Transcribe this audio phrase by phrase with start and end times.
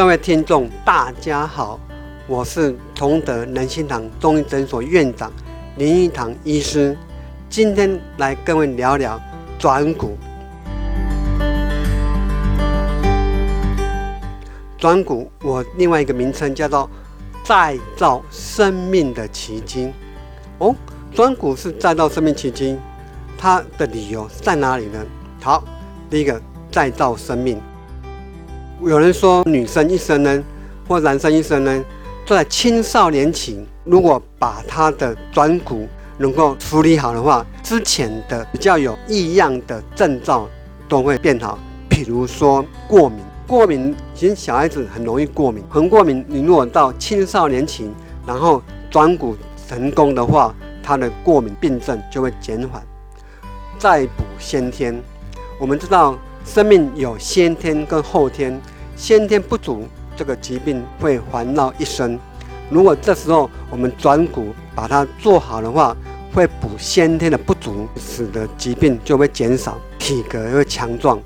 [0.00, 1.78] 各位听众，大家好，
[2.26, 5.30] 我是同德仁心堂中医诊所院长
[5.76, 6.96] 林一堂医师，
[7.50, 9.20] 今天来跟各位聊聊
[9.58, 10.16] 转骨。
[14.78, 16.88] 转骨，我另外一个名称叫做
[17.44, 19.92] 再造生命的奇经。
[20.60, 20.74] 哦，
[21.12, 22.80] 转骨是再造生命奇经，
[23.36, 25.04] 它的理由在哪里呢？
[25.42, 25.62] 好，
[26.08, 26.40] 第一个
[26.70, 27.60] 再造生命。
[28.82, 30.42] 有人说，女生一生呢，
[30.88, 31.84] 或男生一生呢，
[32.26, 40.48] 在青少年期，如果把他的转骨能够处理好的话，之前的比较有异样的症状
[40.88, 41.58] 都会变好。
[41.90, 46.24] 比如说过敏，过敏其实小孩子很容易过敏，很过敏。
[46.26, 47.90] 你如果到青少年期，
[48.26, 49.36] 然后转骨
[49.68, 52.82] 成功的话，他的过敏病症就会减缓。
[53.78, 54.98] 再补先天，
[55.58, 56.18] 我们知道。
[56.42, 58.58] 生命有先天跟后天，
[59.00, 62.18] 先天不足，这个疾病会环绕一生。
[62.68, 65.96] 如果这时候我们转骨把它做好的话，
[66.34, 71.18] 会补先天的不足，使得疾病就会减少，体格会强壮。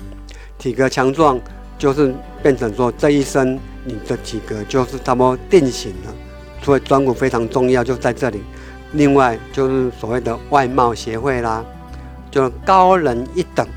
[0.57, 1.37] 体格强壮
[1.77, 6.13] 就是变成说这一生你的体格就是差不多定型了。
[6.61, 8.41] 所以转骨非常重要，就在这里。
[8.93, 11.61] 另外就是所谓的外貌协会啦，
[12.31, 13.67] 就高人一等。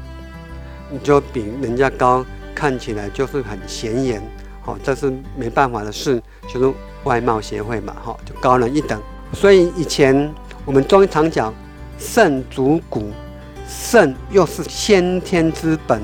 [0.89, 2.25] 你就比人家高，
[2.59, 4.21] 看起来就是很显眼，
[4.63, 6.21] 好，这是没办法的事，
[6.53, 6.75] 就是
[7.05, 9.01] 外貌协会嘛，哈，就高人一等。
[9.33, 10.29] 所以以前
[10.65, 11.55] 我们中医常讲
[12.01, 13.13] 肾主骨，
[13.69, 16.03] 肾又是先天之本，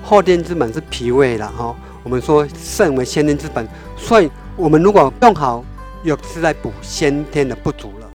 [0.00, 1.74] 后天之本是脾胃了，哈。
[2.04, 5.64] 我们说肾为先天之本，所以我们如果用好，
[6.04, 8.08] 又是在补先天的不足了。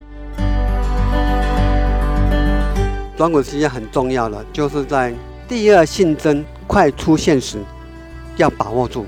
[3.16, 5.14] 转骨实际上很重要了，就是在。
[5.48, 7.58] 第二性征快出现时，
[8.36, 9.06] 要把握住，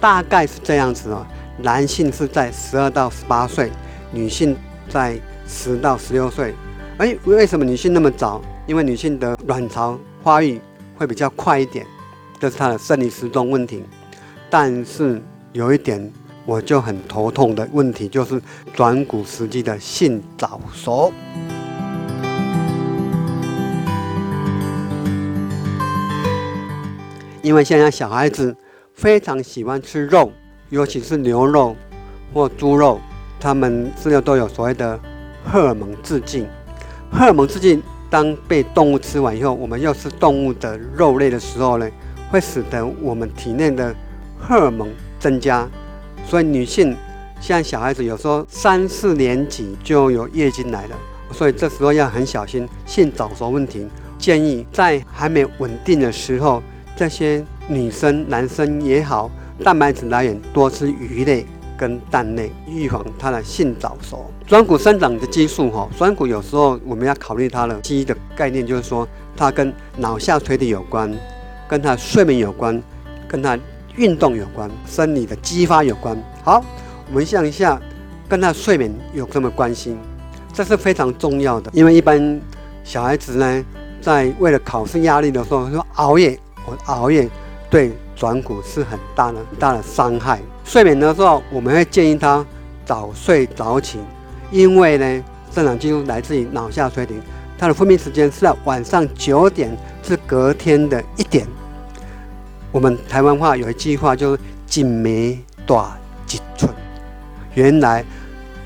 [0.00, 1.26] 大概是这样子哦。
[1.58, 3.70] 男性是在十二到十八岁，
[4.12, 4.56] 女性
[4.88, 6.54] 在十到十六岁。
[6.98, 8.40] 哎，为什么女性那么早？
[8.66, 10.60] 因为女性的卵巢发育
[10.96, 11.86] 会比较快一点，
[12.38, 13.82] 这是她的生理时钟问题。
[14.50, 15.20] 但是
[15.52, 16.12] 有一点
[16.46, 18.40] 我就很头痛的问题，就是
[18.72, 21.12] 转骨时期的性早熟。
[27.48, 28.54] 因为现在小孩子
[28.92, 30.30] 非常喜欢吃肉，
[30.68, 31.74] 尤其是牛肉
[32.34, 33.00] 或猪肉，
[33.40, 35.00] 他们饲料都有所谓的
[35.42, 36.46] 荷尔蒙致敬。
[37.10, 41.88] 荷尔蒙致敬，当被动物吃完以后，我们又吃动物的肉类的时候呢，
[42.30, 43.94] 会使得我们体内的
[44.38, 44.86] 荷尔蒙
[45.18, 45.66] 增加。
[46.26, 46.94] 所以女性
[47.40, 50.96] 像小孩子有时候三四年级就有月经来了，
[51.32, 53.88] 所以这时候要很小心性早熟问题。
[54.18, 56.62] 建议在还没稳定的时候。
[56.98, 59.30] 这些女生、男生也好，
[59.62, 64.28] 蛋白质来源多吃鱼类跟蛋类，预防它的性早熟。
[64.48, 71.16] 转骨生长的激素，哈，转骨有时候我们要考虑它的基的概念，就是说它跟脑下垂体有关，
[71.68, 72.82] 跟它睡眠有关，
[73.28, 73.56] 跟它
[73.94, 76.20] 运动有关，生理的激发有关。
[76.42, 76.64] 好，
[77.08, 77.80] 我们想一下，
[78.28, 79.96] 跟它睡眠有什么关系？
[80.52, 82.40] 这是非常重要的，因为一般
[82.82, 83.64] 小孩子呢，
[84.00, 86.36] 在为了考试压力的时候，说熬夜。
[86.86, 87.28] 熬夜
[87.70, 90.40] 对转骨是很大的、很大的伤害。
[90.64, 92.44] 睡眠的时候，我们会建议他
[92.84, 93.98] 早睡早起，
[94.50, 97.14] 因为呢，生长激素来自于脑下垂体，
[97.56, 101.46] 它的分泌时间是在晚上九点至隔天的一点。
[102.70, 105.90] 我们台湾话有一句话就是“紧眉短
[106.26, 106.70] 几寸”，
[107.54, 108.04] 原来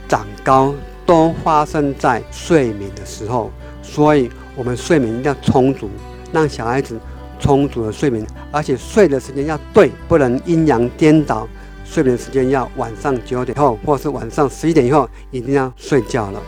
[0.08, 0.74] 长高
[1.06, 3.50] 都发生在睡眠的时候，
[3.80, 5.88] 所以我们睡眠一定要充足，
[6.32, 6.98] 让小孩子。
[7.42, 11.46] 充足的睡眠，而且睡的时间要对，不能阴阳颠倒。
[11.84, 16.40] 睡眠时间要晚上九点后，或是晚上十一点以后，一定要睡觉了。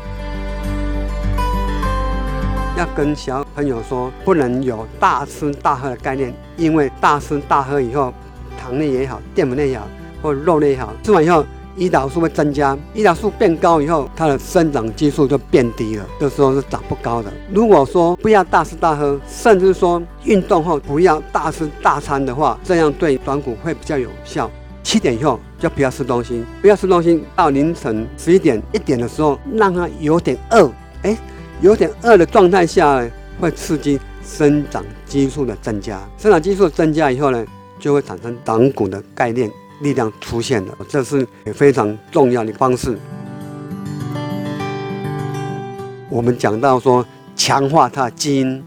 [2.79, 8.14] 要跟小朋友说，不能有大吃大喝的概念，因为大吃大喝以后，
[8.58, 9.87] 糖类也好，淀粉类也好，
[10.23, 11.44] 或肉类也好，吃完以后
[11.76, 17.32] 胰岛素会增加，胰岛素变高以后，它的生长激素就变低了，这时候是长不高的。
[17.53, 24.50] 如果说不要大吃大喝，甚至说运动后不要大吃大餐的话，这样对短骨会比较有效。
[24.82, 30.70] 七点以后就不要吃东西，不要吃东西到凌晨十一点一点的时候，让它有点饿，
[31.03, 31.17] 哎，
[31.62, 33.11] 有点饿的状态下呢，
[33.41, 37.44] 会刺激生长激素的增加，生长激素增加以后呢，
[37.81, 39.50] 就会产生长骨的概念。
[39.81, 42.99] 力量出现了，这是非常重要的方式。
[46.09, 47.05] 我们讲到说，
[47.35, 48.62] 强化它的基因。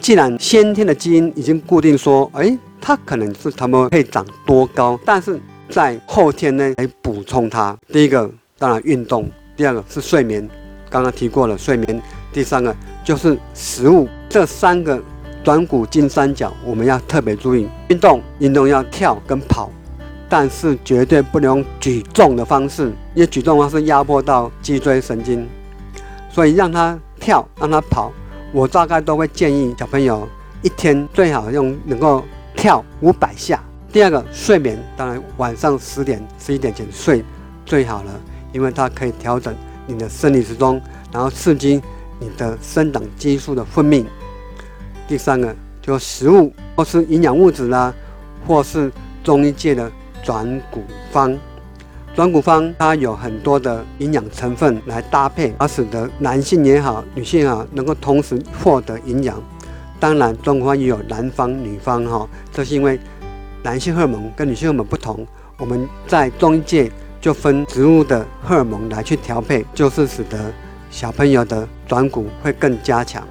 [0.00, 5.38] 既然先天的基因已经固定说，哎，它可能是他们可以长多高，但是
[5.68, 7.76] 在后天呢来补充它。
[7.92, 10.48] 第一个当然运动，第二个是睡眠，
[10.88, 12.00] 刚刚提过了睡眠，
[12.32, 12.74] 第三个
[13.04, 14.08] 就是食物。
[14.28, 15.02] 这三个
[15.42, 17.68] 短骨金三角我们要特别注意。
[17.88, 19.68] 运动，运动要跳跟跑。
[20.28, 25.48] 但是绝对不能举重的方式，因为举重方式压迫到脊椎神经，
[26.30, 28.12] 所以让他跳，让他跑。
[28.52, 30.28] 我大概都会建议小朋友
[30.62, 32.22] 一天最好用能够
[32.54, 33.62] 跳五百下。
[33.90, 37.24] 第二个睡眠，当然晚上十点、十一点前睡
[37.64, 38.12] 最好了，
[38.52, 39.54] 因为它可以调整
[39.86, 40.78] 你的生理时钟，
[41.10, 41.80] 然后刺激
[42.20, 44.04] 你的生长激素的分泌。
[45.06, 47.94] 第三个就食物，或是营养物质啦，
[48.46, 48.92] 或是
[49.24, 49.90] 中医界的。
[50.22, 50.82] 转骨
[51.12, 51.36] 方，
[52.14, 59.40] 转骨方它有很多的营养成分来搭配，而使得男性也好，女性也好，能够同时获得营养。
[60.00, 62.98] 当然，转骨方也有男方、女方哈，这是因为
[63.62, 65.26] 男性荷尔蒙跟女性荷尔蒙不同。
[65.58, 70.52] 我们在中医界就分植物的荷尔蒙来去调配，就是使得
[70.90, 73.26] 小朋友的转骨会更加强。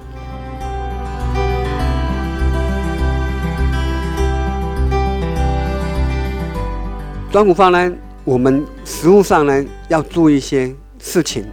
[7.30, 7.92] 转骨方呢，
[8.24, 11.44] 我们食物上呢要注意一些事情。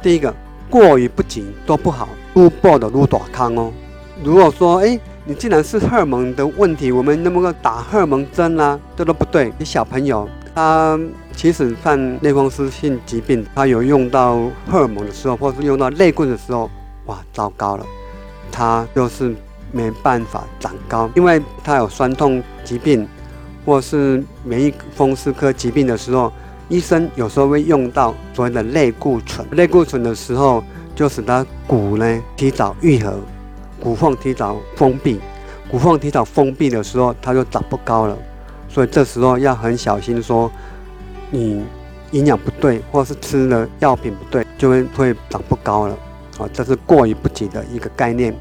[0.00, 0.34] 第一个，
[0.70, 3.70] 过于不紧都不好，撸爆的撸短康哦。
[4.24, 8.80] 如果说，哎，你既然是荷尔蒙的问题，我们能不能打荷尔蒙针啊？
[8.96, 9.52] 这都不对。
[9.58, 10.98] 你小朋友他
[11.36, 16.70] 其实犯类风湿性疾病，他有用到荷尔蒙的时候，或是用到类棍的时候，
[17.04, 17.84] 哇，糟糕了，
[18.50, 19.36] 他就是
[19.72, 23.06] 没办法长高，因为他有酸痛疾病。
[23.64, 26.32] 或是免疫风湿科疾病的时候，
[26.68, 29.46] 医生有时候会用到所谓的类固醇。
[29.52, 30.62] 类固醇的时候，
[30.94, 33.18] 就使得骨呢提早愈合，
[33.80, 35.20] 骨缝提早封闭。
[35.70, 38.16] 骨缝提早封闭的时候，它就长不高了。
[38.68, 40.50] 所以这时候要很小心，说
[41.30, 41.64] 你
[42.12, 45.96] 营养不对，或是吃的药品不对，就会会长不高了。
[46.38, 48.34] 啊，这是过于不及的一个概念。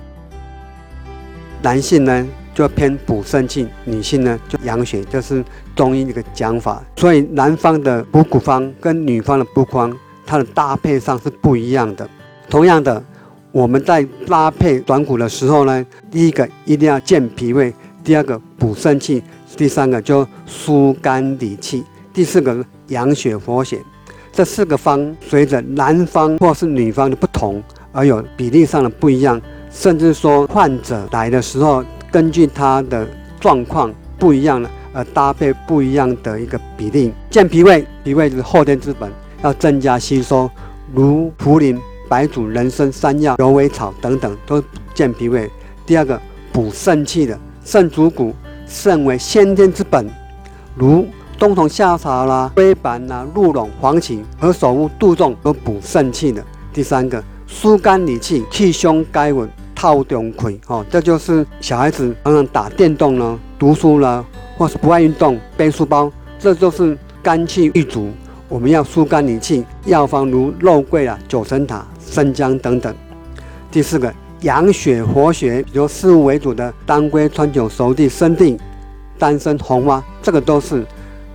[1.61, 2.27] 男性呢？
[2.59, 5.41] 就偏补肾气，女性呢就养血，这是
[5.73, 6.83] 中医一个讲法。
[6.97, 12.05] 所以男方的补骨方跟女方的补方，它的搭配上是不一样的。
[12.49, 13.01] 同样的，
[13.53, 17.73] 我们在搭配短骨的时候呢，第一个一定要健脾胃，
[18.03, 19.23] 第二个补肾气，
[19.55, 23.79] 第三个就疏肝理气，第四个养血活血。
[24.33, 27.63] 这四个方随着男方或是女方的不同
[27.93, 29.41] 而有比例上的不一样，
[29.71, 31.81] 甚至说患者来的时候。
[32.11, 33.07] 根据他的
[33.39, 37.13] 状况不一样了，而搭配不一样的一个比例。
[37.29, 39.11] 健脾胃，脾胃是后天之本，
[39.43, 40.49] 要增加吸收，
[40.93, 44.63] 如茯苓、白术、人参、山药、牛尾草等等，都
[44.93, 45.49] 健脾胃。
[45.85, 46.19] 第二个
[46.51, 48.33] 补肾气的，肾主骨，
[48.67, 50.09] 肾为先天之本，
[50.75, 56.43] 如冬虫夏草啦、龟板啦、鹿茸、黄芪、何首乌、杜仲都补肾气的。
[56.73, 59.49] 第三个疏肝理气，气胸该稳。
[59.79, 64.25] 套中溃，哦，这就是小孩子常常打电动呢、读书了，
[64.57, 68.09] 或是不爱运动、背书包，这就是肝气郁足。
[68.49, 72.93] 我们要疏肝理气，药方如肉桂啊、九层塔、生姜等等。
[73.71, 78.59] 第四个养血活血，比如四物为主的当归、川穹、熟地、生地、
[79.17, 80.85] 丹参、红花，这个都是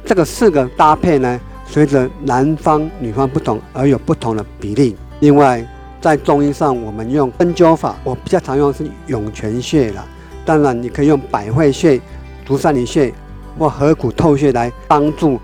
[0.05, 4.95] 这个四个搭配呢，随着男方女方不同而有不同的比例。
[5.21, 5.67] 另外。
[6.05, 10.07] 在中医上，我们用针灸法，我比较常用是涌泉穴了。
[10.45, 11.99] 当然，你可以用百会穴、
[12.45, 13.11] 足三里穴
[13.59, 15.41] 或合谷透穴来帮助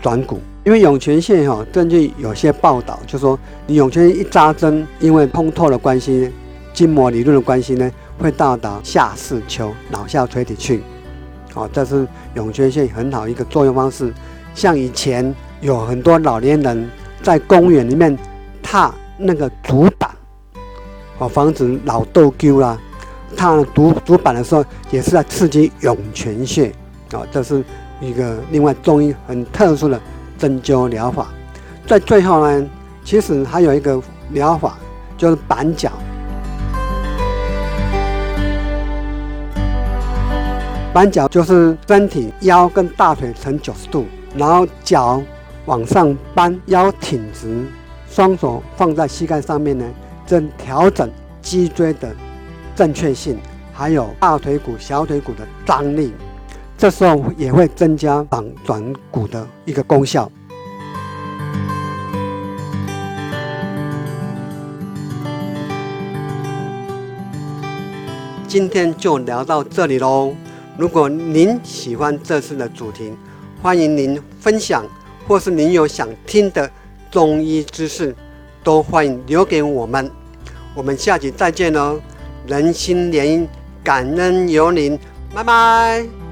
[0.00, 0.40] 转骨。
[0.64, 6.30] 因为涌泉穴哈，根据有些报道就说，你涌泉一扎针，因为通透的关系，
[6.72, 10.84] 筋膜理论的关系呢，会到达下视丘、脑下垂体去。
[11.52, 14.14] 好，这是涌泉穴很好一个作用方式。
[14.54, 16.88] 像以前有很多老年人
[17.20, 18.16] 在公园里面
[18.62, 18.94] 踏。
[19.16, 20.10] 那个竹板，
[21.18, 22.78] 哦，防止老豆丢啦。
[23.36, 26.68] 它竹竹板的时候，也是在刺激涌泉穴，
[27.12, 27.64] 啊，这是
[28.00, 30.00] 一个另外中医很特殊的
[30.38, 31.28] 针灸疗法。
[31.86, 32.66] 在最后呢，
[33.04, 34.78] 其实还有一个疗法，
[35.16, 35.90] 就是板脚。
[40.92, 44.06] 板脚就是身体腰跟大腿成九十度，
[44.36, 45.20] 然后脚
[45.66, 47.66] 往上扳，腰挺直，
[48.14, 49.84] 双手放在膝盖上面呢，
[50.24, 51.10] 正调整
[51.42, 52.14] 脊椎的
[52.76, 53.36] 正确性，
[53.72, 56.12] 还有大腿骨、小腿骨的张力，
[56.78, 58.80] 这时候也会增加绑转
[59.10, 60.30] 骨的一个功效。
[68.46, 70.32] 今天就聊到这里喽。
[70.78, 73.12] 如果您喜欢这次的主题，
[73.60, 74.86] 欢迎您分享，
[75.26, 76.70] 或是您有想听的
[77.14, 78.12] 中医知识，
[78.64, 80.10] 都欢迎留给我们。
[80.74, 82.00] 我们下期再见喽！
[82.48, 83.46] 人心连，
[83.84, 84.98] 感恩有您，
[85.32, 86.23] 拜拜。